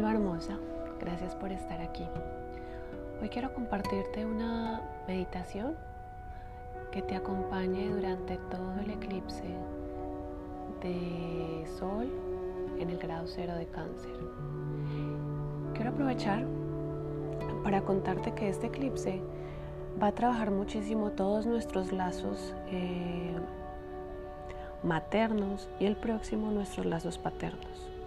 [0.00, 0.58] Alma hermosa,
[0.98, 2.06] gracias por estar aquí.
[3.20, 5.74] Hoy quiero compartirte una meditación
[6.90, 9.44] que te acompañe durante todo el eclipse
[10.82, 12.08] de sol
[12.78, 14.14] en el grado cero de cáncer.
[15.74, 16.46] Quiero aprovechar
[17.62, 19.20] para contarte que este eclipse
[20.02, 23.36] va a trabajar muchísimo todos nuestros lazos eh,
[24.82, 27.99] maternos y el próximo nuestros lazos paternos.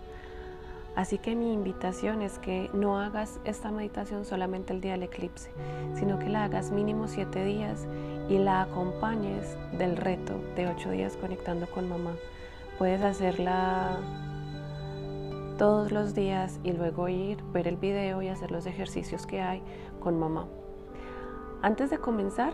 [0.95, 5.51] Así que mi invitación es que no hagas esta meditación solamente el día del eclipse,
[5.95, 7.88] sino que la hagas mínimo siete días
[8.29, 12.13] y la acompañes del reto de ocho días conectando con mamá.
[12.77, 13.98] Puedes hacerla
[15.57, 19.63] todos los días y luego ir, ver el video y hacer los ejercicios que hay
[19.99, 20.48] con mamá.
[21.63, 22.53] Antes de comenzar,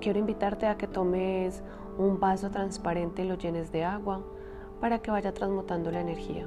[0.00, 1.62] quiero invitarte a que tomes
[1.98, 4.22] un vaso transparente y lo llenes de agua
[4.80, 6.46] para que vaya transmutando la energía.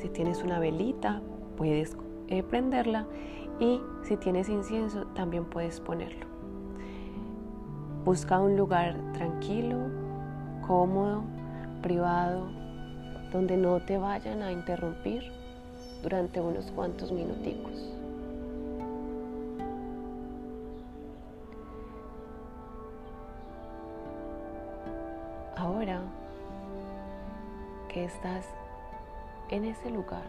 [0.00, 1.20] Si tienes una velita,
[1.58, 1.94] puedes
[2.28, 3.06] eh, prenderla
[3.58, 6.24] y si tienes incienso, también puedes ponerlo.
[8.06, 9.76] Busca un lugar tranquilo,
[10.66, 11.22] cómodo,
[11.82, 12.46] privado,
[13.30, 15.22] donde no te vayan a interrumpir
[16.02, 17.92] durante unos cuantos minuticos.
[25.58, 26.00] Ahora
[27.90, 28.46] que estás
[29.50, 30.26] en ese lugar.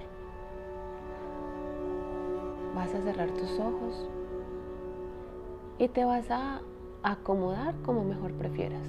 [2.75, 4.09] Vas a cerrar tus ojos
[5.77, 6.61] y te vas a
[7.03, 8.87] acomodar como mejor prefieras.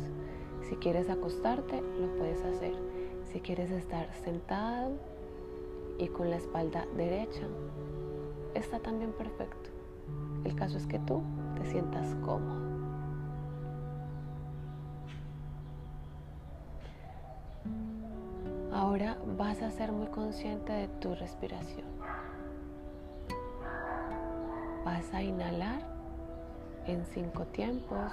[0.68, 2.74] Si quieres acostarte, lo puedes hacer.
[3.32, 4.92] Si quieres estar sentado
[5.98, 7.46] y con la espalda derecha,
[8.54, 9.70] está también perfecto.
[10.44, 11.22] El caso es que tú
[11.56, 12.61] te sientas cómodo.
[18.74, 21.86] Ahora vas a ser muy consciente de tu respiración.
[24.82, 25.82] Vas a inhalar
[26.86, 28.10] en cinco tiempos.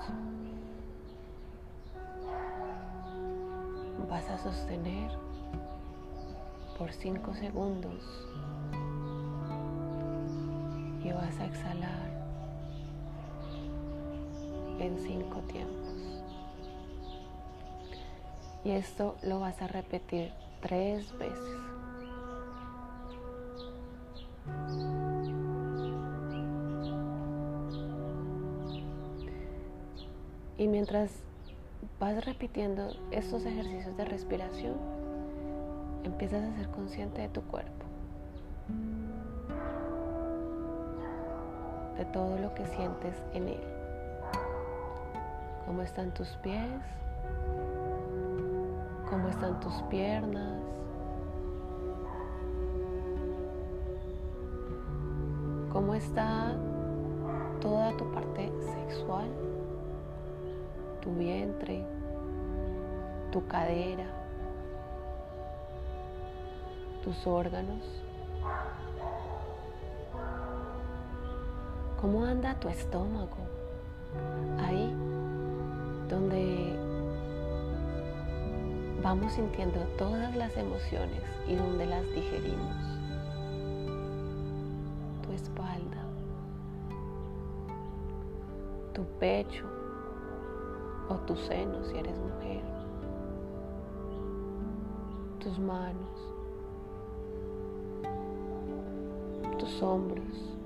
[4.10, 5.12] Vas a sostener
[6.78, 8.28] por cinco segundos
[11.02, 12.10] y vas a exhalar
[14.80, 16.24] en cinco tiempos.
[18.66, 21.58] Y esto lo vas a repetir tres veces.
[30.58, 31.12] Y mientras
[32.00, 34.76] vas repitiendo estos ejercicios de respiración,
[36.04, 37.86] empiezas a ser consciente de tu cuerpo,
[41.98, 43.64] de todo lo que sientes en él,
[45.66, 46.82] cómo están tus pies,
[49.10, 50.62] cómo están tus piernas.
[55.72, 56.56] ¿Cómo está
[57.62, 59.28] toda tu parte sexual?
[61.02, 61.86] Tu vientre,
[63.32, 64.06] tu cadera,
[67.04, 67.84] tus órganos.
[72.02, 73.38] ¿Cómo anda tu estómago?
[74.60, 74.94] Ahí
[76.08, 76.89] donde
[79.02, 82.76] vamos sintiendo todas las emociones y donde las digerimos.
[85.24, 86.04] Tu espalda,
[88.94, 89.66] tu pecho
[91.10, 92.64] o tu seno si eres mujer,
[95.40, 96.20] tus manos,
[99.58, 100.59] tus hombros.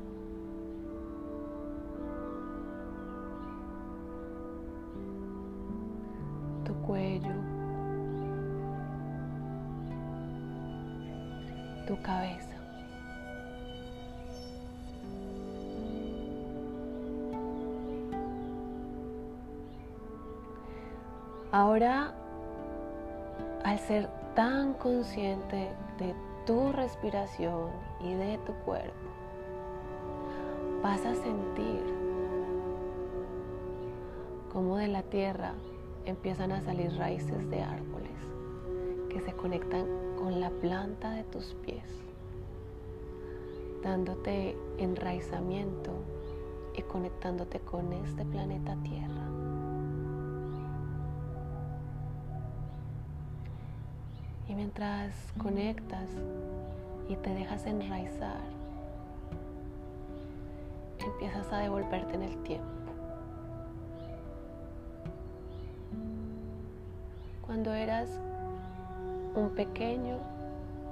[21.53, 22.15] Ahora,
[23.63, 25.69] al ser tan consciente
[25.99, 26.15] de
[26.47, 27.69] tu respiración
[28.01, 28.91] y de tu cuerpo,
[30.81, 31.83] vas a sentir
[34.51, 35.53] cómo de la tierra
[36.05, 38.17] empiezan a salir raíces de árboles
[39.09, 39.85] que se conectan
[40.17, 41.85] con la planta de tus pies,
[43.83, 45.91] dándote enraizamiento
[46.75, 49.22] y conectándote con este planeta Tierra.
[54.75, 56.09] mientras conectas
[57.07, 58.41] y te dejas enraizar,
[60.99, 62.65] empiezas a devolverte en el tiempo.
[67.45, 68.09] Cuando eras
[69.35, 70.17] un pequeño,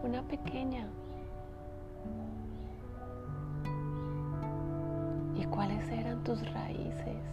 [0.04, 0.86] una pequeña.
[5.36, 7.24] ¿Y cuáles eran tus raíces?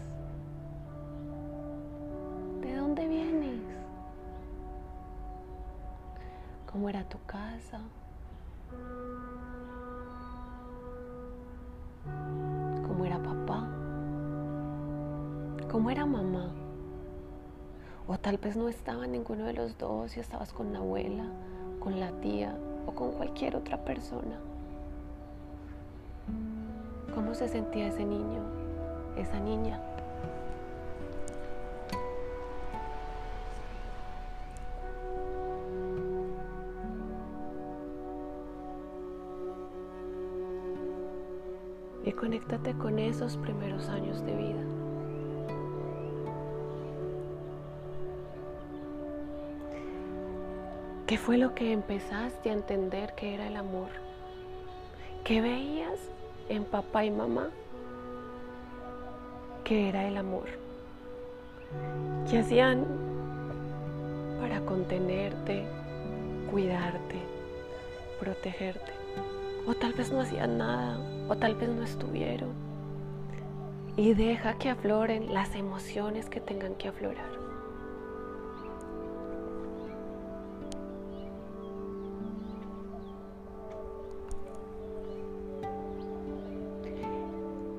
[2.62, 3.27] ¿De dónde vienes?
[6.78, 7.80] ¿Cómo era tu casa?
[12.86, 13.66] ¿Cómo era papá?
[15.68, 16.52] ¿Cómo era mamá?
[18.06, 21.24] O tal vez no estaba ninguno de los dos y estabas con la abuela,
[21.80, 24.38] con la tía o con cualquier otra persona.
[27.12, 28.44] ¿Cómo se sentía ese niño,
[29.16, 29.80] esa niña?
[42.08, 44.62] Y conéctate con esos primeros años de vida.
[51.06, 53.90] ¿Qué fue lo que empezaste a entender que era el amor?
[55.22, 55.98] ¿Qué veías
[56.48, 57.50] en papá y mamá?
[59.64, 60.48] ¿Qué era el amor?
[62.30, 62.86] ¿Qué hacían
[64.40, 65.66] para contenerte,
[66.50, 67.18] cuidarte,
[68.18, 68.92] protegerte?
[69.66, 70.98] O tal vez no hacían nada,
[71.28, 72.50] o tal vez no estuvieron.
[73.96, 77.48] Y deja que afloren las emociones que tengan que aflorar.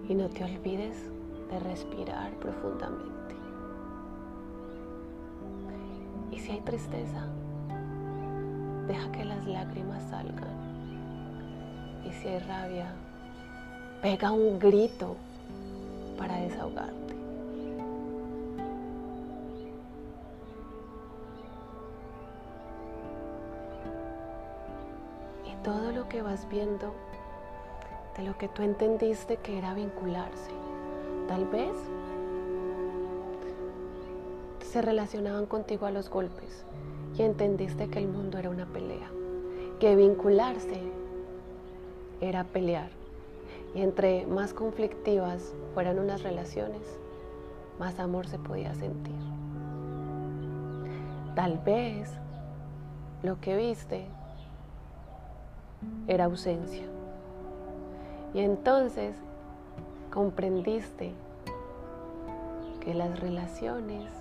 [0.10, 0.98] y no te olvides
[1.51, 3.36] de respirar profundamente.
[6.31, 7.28] Y si hay tristeza,
[8.88, 10.57] deja que las lágrimas salgan.
[12.04, 12.92] Y si hay rabia,
[14.01, 15.18] pega un grito
[16.18, 17.13] para desahogarte.
[25.46, 26.94] Y todo lo que vas viendo
[28.18, 30.51] de lo que tú entendiste que era vincularse.
[31.28, 31.72] Tal vez
[34.62, 36.63] se relacionaban contigo a los golpes
[37.18, 39.10] y entendiste que el mundo era una pelea,
[39.80, 40.81] que vincularse
[42.22, 42.99] era pelear.
[43.75, 46.81] Y entre más conflictivas fueran unas relaciones,
[47.80, 49.16] más amor se podía sentir.
[51.36, 52.12] Tal vez
[53.24, 54.06] lo que viste
[56.07, 56.86] era ausencia.
[58.33, 59.16] Y entonces
[60.12, 61.13] comprendiste
[62.81, 64.12] que las relaciones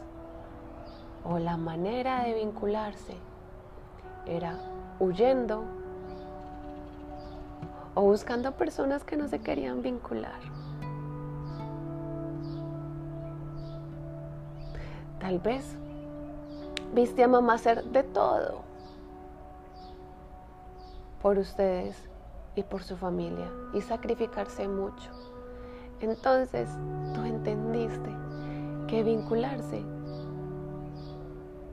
[1.25, 3.17] o la manera de vincularse
[4.27, 4.59] era
[5.01, 5.65] huyendo
[7.99, 10.39] o buscando personas que no se querían vincular.
[15.19, 15.77] Tal vez
[16.95, 18.61] viste a mamá hacer de todo
[21.21, 21.97] por ustedes
[22.55, 25.11] y por su familia y sacrificarse mucho.
[26.01, 26.71] Entonces
[27.15, 28.11] tú entendiste
[28.87, 29.83] que vincularse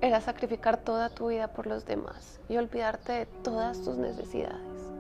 [0.02, 4.95] era sacrificar toda tu vida por los demás y olvidarte de todas tus necesidades.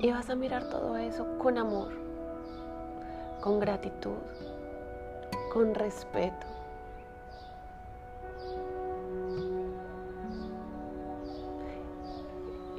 [0.00, 1.92] Y vas a mirar todo eso con amor,
[3.40, 4.18] con gratitud,
[5.52, 6.46] con respeto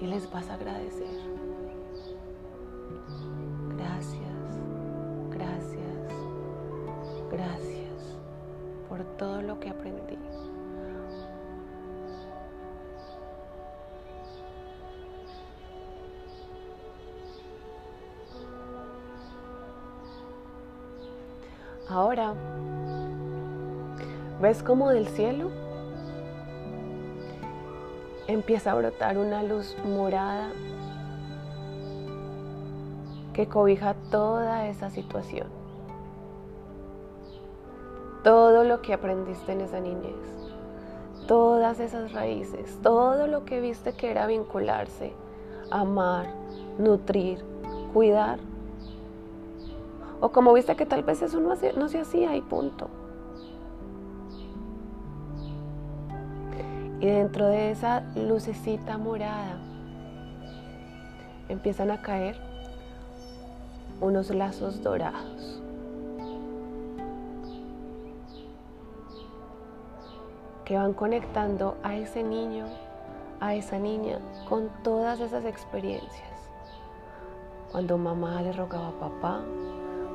[0.02, 1.08] y les vas a agradecer.
[3.78, 4.58] Gracias,
[5.32, 6.14] gracias,
[7.32, 8.18] gracias
[8.88, 10.18] por todo lo que aprendí.
[21.90, 22.34] Ahora,
[24.42, 25.50] ¿ves cómo del cielo
[28.28, 30.52] empieza a brotar una luz morada
[33.34, 35.48] que cobija toda esa situación.
[38.24, 40.14] Todo lo que aprendiste en esa niñez,
[41.26, 45.14] todas esas raíces, todo lo que viste que era vincularse,
[45.72, 46.28] amar,
[46.78, 47.44] nutrir,
[47.94, 48.40] cuidar.
[50.22, 52.90] O como viste que tal vez eso no, no se hacía y punto.
[57.00, 59.58] Y dentro de esa lucecita morada
[61.48, 62.36] empiezan a caer
[64.02, 65.60] unos lazos dorados.
[70.70, 72.68] que van conectando a ese niño,
[73.40, 76.30] a esa niña, con todas esas experiencias.
[77.72, 79.42] Cuando mamá le rogaba a papá,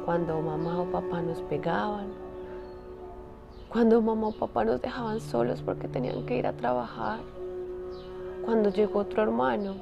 [0.05, 2.09] cuando mamá o papá nos pegaban,
[3.69, 7.21] cuando mamá o papá nos dejaban solos porque tenían que ir a trabajar.
[8.45, 9.77] Cuando llegó otro hermano.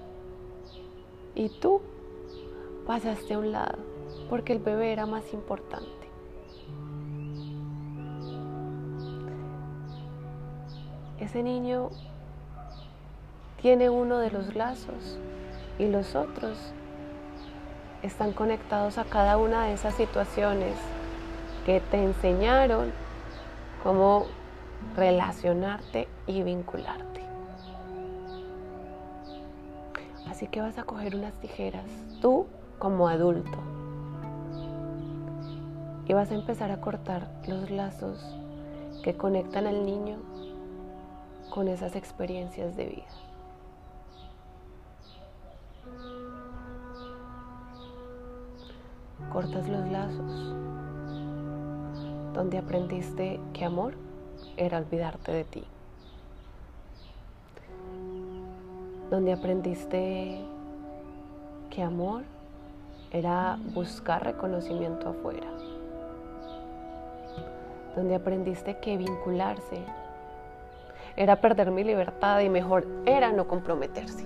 [1.34, 1.80] Y tú
[2.86, 3.78] pasaste a un lado
[4.30, 5.90] porque el bebé era más importante.
[11.18, 11.90] Ese niño
[13.60, 15.18] tiene uno de los lazos
[15.78, 16.72] y los otros
[18.02, 20.74] están conectados a cada una de esas situaciones
[21.64, 22.92] que te enseñaron
[23.82, 24.26] cómo
[24.96, 27.22] relacionarte y vincularte.
[30.28, 31.84] Así que vas a coger unas tijeras,
[32.20, 32.46] tú
[32.78, 33.58] como adulto,
[36.06, 38.18] y vas a empezar a cortar los lazos
[39.04, 40.18] que conectan al niño
[41.50, 43.31] con esas experiencias de vida.
[49.30, 50.52] Cortas los lazos
[52.32, 53.94] donde aprendiste que amor
[54.56, 55.64] era olvidarte de ti.
[59.10, 60.40] Donde aprendiste
[61.70, 62.22] que amor
[63.10, 65.46] era buscar reconocimiento afuera.
[67.94, 69.84] Donde aprendiste que vincularse
[71.14, 74.24] era perder mi libertad y mejor era no comprometerse.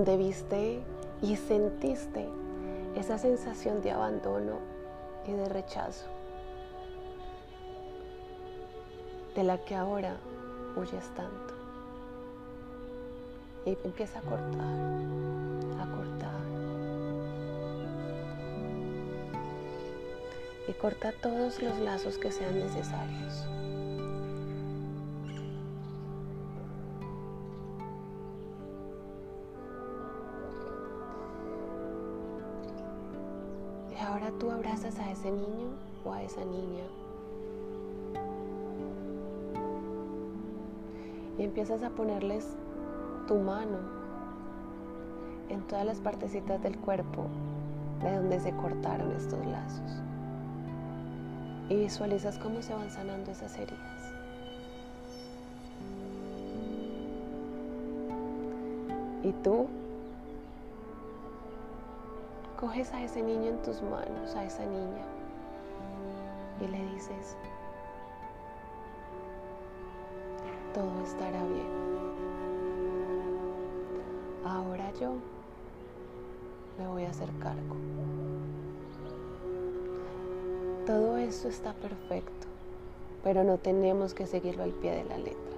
[0.00, 0.80] Donde viste
[1.20, 2.26] y sentiste
[2.96, 4.54] esa sensación de abandono
[5.28, 6.06] y de rechazo,
[9.36, 10.16] de la que ahora
[10.74, 11.54] huyes tanto.
[13.66, 14.78] Y empieza a cortar,
[15.78, 16.40] a cortar.
[20.66, 23.46] Y corta todos los lazos que sean necesarios.
[34.98, 35.68] A ese niño
[36.04, 36.84] o a esa niña
[41.40, 42.46] y empiezas a ponerles
[43.26, 43.78] tu mano
[45.48, 47.24] en todas las partecitas del cuerpo
[48.02, 50.02] de donde se cortaron estos lazos.
[51.70, 54.12] Y visualizas cómo se van sanando esas heridas.
[59.22, 59.66] Y tú
[62.60, 65.04] coges a ese niño en tus manos, a esa niña,
[66.60, 67.36] y le dices,
[70.74, 71.80] todo estará bien.
[74.44, 75.14] Ahora yo
[76.78, 77.76] me voy a hacer cargo.
[80.86, 82.46] Todo esto está perfecto,
[83.24, 85.56] pero no tenemos que seguirlo al pie de la letra.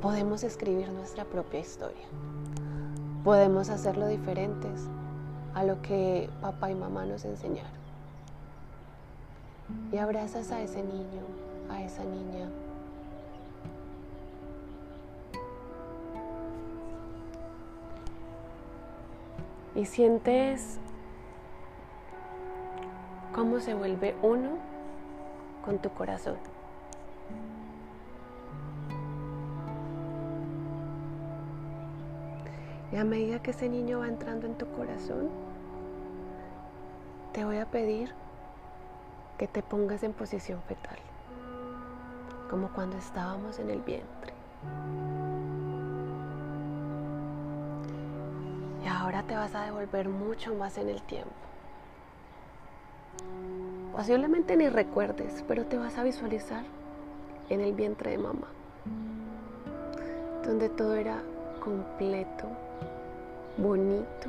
[0.00, 2.06] Podemos escribir nuestra propia historia.
[3.22, 4.88] Podemos hacerlo diferentes
[5.56, 7.72] a lo que papá y mamá nos enseñaron.
[9.90, 11.22] Y abrazas a ese niño,
[11.70, 12.46] a esa niña.
[19.74, 20.78] Y sientes
[23.34, 24.58] cómo se vuelve uno
[25.64, 26.36] con tu corazón.
[32.96, 35.28] Y a medida que ese niño va entrando en tu corazón,
[37.34, 38.10] te voy a pedir
[39.36, 40.96] que te pongas en posición fetal,
[42.48, 44.32] como cuando estábamos en el vientre.
[48.82, 51.34] Y ahora te vas a devolver mucho más en el tiempo.
[53.92, 56.64] Posiblemente ni recuerdes, pero te vas a visualizar
[57.50, 58.48] en el vientre de mamá,
[60.42, 61.20] donde todo era
[61.60, 62.46] completo,
[63.58, 64.28] bonito,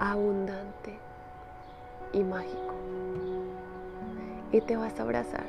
[0.00, 0.98] abundante
[2.12, 2.74] y mágico.
[4.52, 5.46] Y te vas a abrazar.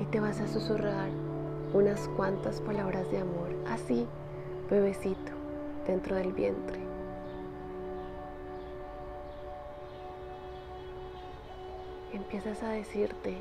[0.00, 1.10] Y te vas a susurrar
[1.72, 4.06] unas cuantas palabras de amor, así,
[4.70, 5.32] bebecito,
[5.86, 6.80] dentro del vientre.
[12.12, 13.36] Empiezas a decirte,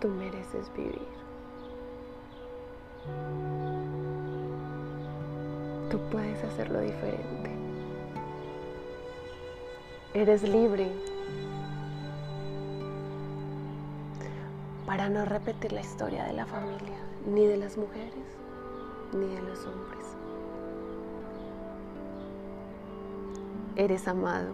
[0.00, 1.22] tú mereces vivir.
[5.90, 7.50] Tú puedes hacerlo diferente.
[10.14, 10.90] Eres libre
[14.86, 18.12] para no repetir la historia de la familia, ni de las mujeres,
[19.12, 20.06] ni de los hombres.
[23.76, 24.52] Eres amado.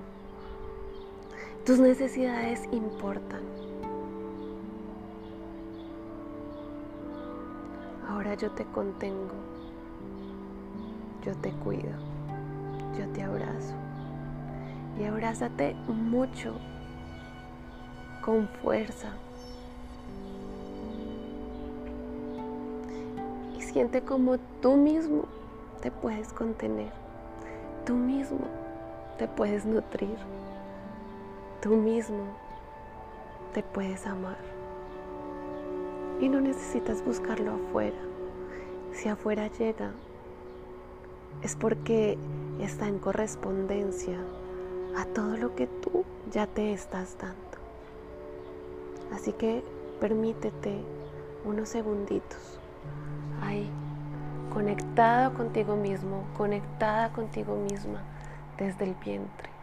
[1.65, 3.68] Tus necesidades importan.
[8.19, 9.33] Ahora yo te contengo.
[11.25, 11.93] Yo te cuido,
[12.99, 13.75] yo te abrazo.
[14.99, 16.57] Y abrázate mucho,
[18.25, 19.13] con fuerza.
[23.57, 25.27] Y siente como tú mismo
[25.81, 26.91] te puedes contener,
[27.87, 28.49] tú mismo
[29.17, 30.19] te puedes nutrir,
[31.63, 32.25] tú mismo
[33.55, 34.58] te puedes amar.
[36.21, 37.99] Y no necesitas buscarlo afuera.
[38.93, 39.93] Si afuera llega,
[41.43, 42.19] es porque
[42.61, 44.19] está en correspondencia
[44.97, 47.37] a todo lo que tú ya te estás dando.
[49.13, 49.63] Así que
[50.01, 50.83] permítete
[51.45, 52.59] unos segunditos
[53.41, 53.71] ahí,
[54.53, 58.03] conectada contigo mismo, conectada contigo misma
[58.59, 59.58] desde el vientre.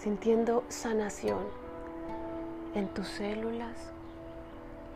[0.00, 1.40] Sintiendo sanación
[2.74, 3.76] en tus células,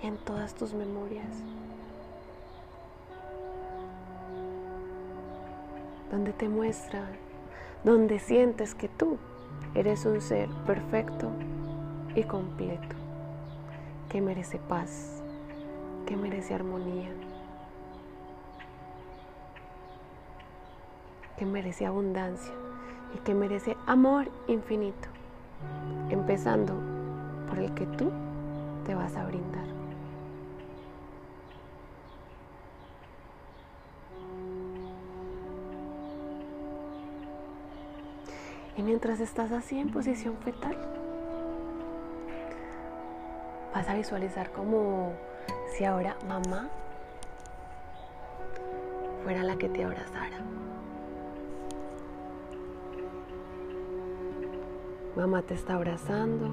[0.01, 1.29] en todas tus memorias.
[6.11, 7.09] donde te muestra,
[7.83, 9.19] donde sientes que tú
[9.75, 11.29] eres un ser perfecto
[12.15, 12.95] y completo,
[14.09, 15.25] que merece paz,
[16.07, 17.11] que merece armonía,
[21.37, 22.64] que merece abundancia
[23.15, 25.09] y que merece amor infinito,
[26.11, 26.75] empezando
[27.49, 28.11] por el que tú
[28.85, 29.65] te vas a brindar.
[38.77, 40.77] Y mientras estás así en posición fetal,
[43.73, 45.13] vas a visualizar como
[45.77, 46.69] si ahora mamá
[49.23, 50.39] fuera la que te abrazara.
[55.17, 56.49] Mamá te está abrazando,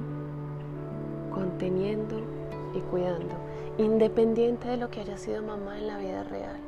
[1.34, 2.20] conteniendo
[2.74, 3.36] y cuidando,
[3.78, 6.60] independiente de lo que haya sido mamá en la vida real.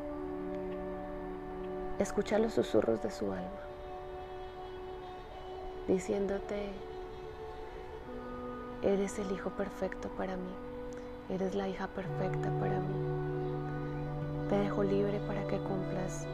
[2.00, 3.64] Escucha los susurros de su alma
[5.88, 6.70] diciéndote,
[8.82, 10.54] eres el hijo perfecto para mí,
[11.30, 14.50] eres la hija perfecta para mí.
[14.50, 16.26] Te dejo libre para que cumplas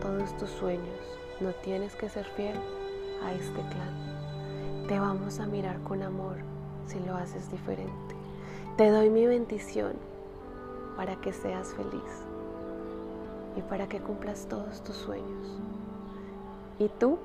[0.00, 0.98] todos tus sueños.
[1.40, 2.56] No tienes que ser fiel
[3.24, 4.15] a este clan.
[4.88, 6.36] Te vamos a mirar con amor
[6.86, 8.14] si lo haces diferente.
[8.76, 9.94] Te doy mi bendición
[10.96, 12.22] para que seas feliz
[13.56, 15.58] y para que cumplas todos tus sueños.
[16.78, 17.18] Y tú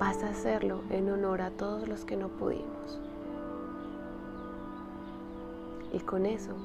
[0.00, 2.98] vas a hacerlo en honor a todos los que no pudimos.
[5.92, 6.56] Y con eso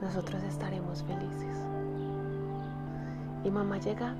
[0.00, 1.56] nosotros estaremos felices.
[3.42, 4.14] Y mamá llega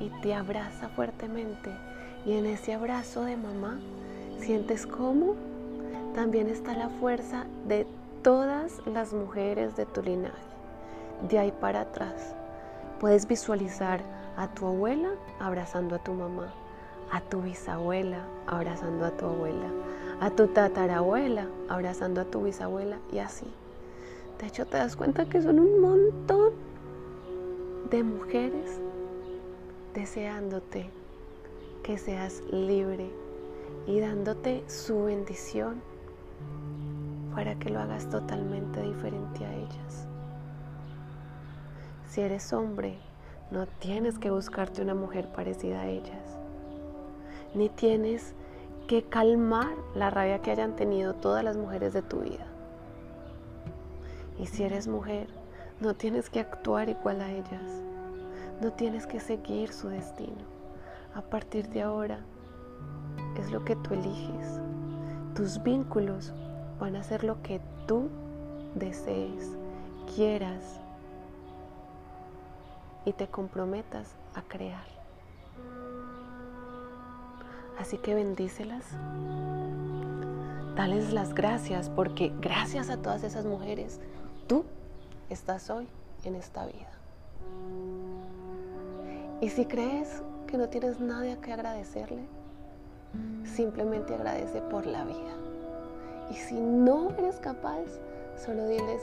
[0.00, 1.70] y te abraza fuertemente.
[2.26, 3.78] Y en ese abrazo de mamá
[4.38, 5.34] sientes cómo
[6.14, 7.86] también está la fuerza de
[8.22, 10.34] todas las mujeres de tu linaje.
[11.28, 12.34] De ahí para atrás
[13.00, 14.00] puedes visualizar
[14.36, 16.52] a tu abuela abrazando a tu mamá
[17.14, 19.68] a tu bisabuela abrazando a tu abuela,
[20.20, 23.46] a tu tatarabuela abrazando a tu bisabuela y así.
[24.40, 26.52] De hecho, te das cuenta que son un montón
[27.90, 28.80] de mujeres
[29.94, 30.90] deseándote
[31.82, 33.10] que seas libre
[33.86, 35.80] y dándote su bendición
[37.34, 40.06] para que lo hagas totalmente diferente a ellas.
[42.08, 42.98] Si eres hombre,
[43.50, 46.34] no tienes que buscarte una mujer parecida a ellas
[47.54, 48.34] ni tienes
[48.88, 52.46] que calmar la rabia que hayan tenido todas las mujeres de tu vida.
[54.38, 55.28] Y si eres mujer,
[55.80, 57.82] no tienes que actuar igual a ellas.
[58.60, 60.42] No tienes que seguir su destino.
[61.14, 62.20] A partir de ahora
[63.38, 64.60] es lo que tú eliges.
[65.34, 66.32] Tus vínculos
[66.78, 68.08] van a ser lo que tú
[68.74, 69.56] desees,
[70.14, 70.80] quieras
[73.04, 74.86] y te comprometas a crear.
[77.78, 78.84] Así que bendícelas.
[80.76, 84.00] Dales las gracias porque gracias a todas esas mujeres,
[84.48, 84.64] tú
[85.30, 85.86] estás hoy
[86.24, 86.93] en esta vida.
[89.40, 92.26] Y si crees que no tienes nada que agradecerle,
[93.44, 95.34] simplemente agradece por la vida.
[96.30, 97.84] Y si no eres capaz,
[98.36, 99.02] solo diles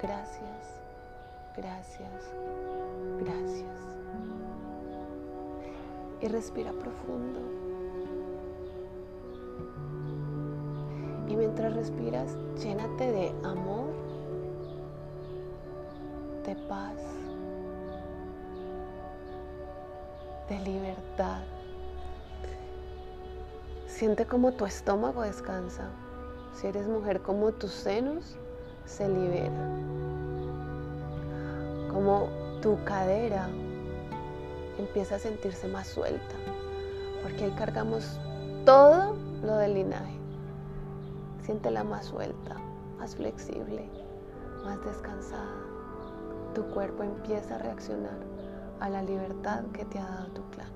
[0.00, 0.80] gracias,
[1.56, 2.34] gracias,
[3.20, 3.78] gracias.
[6.20, 7.40] Y respira profundo.
[11.28, 13.92] Y mientras respiras, llénate de amor,
[16.44, 16.96] de paz,
[20.48, 21.42] de libertad.
[23.86, 25.90] Siente como tu estómago descansa.
[26.54, 28.36] Si eres mujer, como tus senos
[28.84, 29.86] se liberan.
[31.92, 32.28] como
[32.62, 33.48] tu cadera
[34.78, 36.34] empieza a sentirse más suelta,
[37.22, 38.20] porque ahí cargamos
[38.64, 40.16] todo lo del linaje.
[41.42, 42.56] Siéntela más suelta,
[42.98, 43.88] más flexible,
[44.64, 45.56] más descansada.
[46.54, 48.37] Tu cuerpo empieza a reaccionar
[48.80, 50.68] a la libertad que te ha dado tu clan.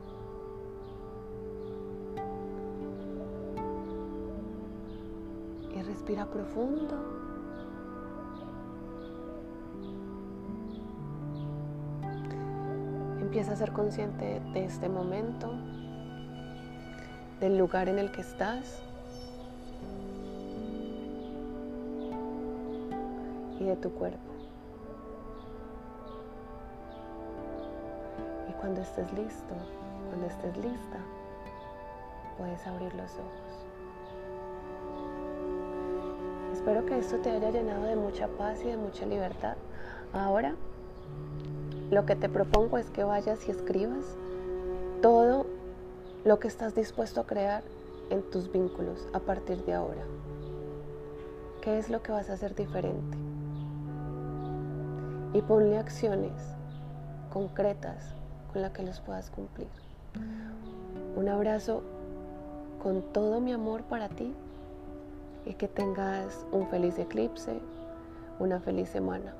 [5.74, 6.94] Y respira profundo.
[13.20, 15.50] Empieza a ser consciente de este momento,
[17.40, 18.82] del lugar en el que estás
[23.58, 24.31] y de tu cuerpo.
[28.62, 29.54] Cuando estés listo,
[30.08, 30.96] cuando estés lista,
[32.38, 33.66] puedes abrir los ojos.
[36.54, 39.56] Espero que esto te haya llenado de mucha paz y de mucha libertad.
[40.14, 40.54] Ahora,
[41.90, 44.16] lo que te propongo es que vayas y escribas
[45.02, 45.44] todo
[46.24, 47.64] lo que estás dispuesto a crear
[48.10, 50.04] en tus vínculos a partir de ahora.
[51.60, 53.18] ¿Qué es lo que vas a hacer diferente?
[55.34, 56.32] y ponle acciones
[57.32, 58.14] concretas
[58.52, 59.68] con las que los puedas cumplir.
[61.16, 61.82] Un abrazo
[62.82, 64.34] con todo mi amor para ti
[65.44, 67.60] y que tengas un feliz eclipse,
[68.38, 69.34] una feliz semana.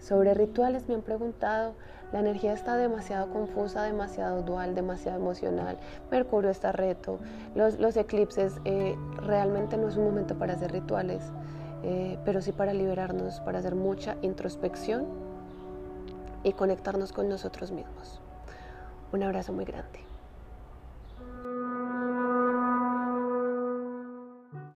[0.00, 1.74] Sobre rituales me han preguntado,
[2.12, 5.78] la energía está demasiado confusa, demasiado dual, demasiado emocional,
[6.10, 7.18] Mercurio está reto,
[7.54, 11.32] los, eclipses eh, realmente no es un momento para hacer rituales.
[11.82, 15.25] Eh, pero sí para liberarnos, para hacer mucha introspección
[16.42, 18.20] y conectarnos con nosotros mismos.
[19.12, 20.00] Un abrazo muy grande.